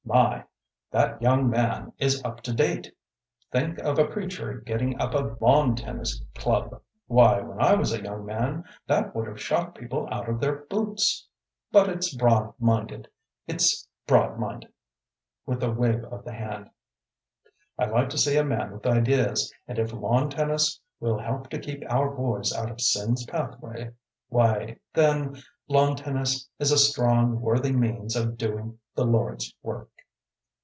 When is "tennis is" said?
25.95-26.71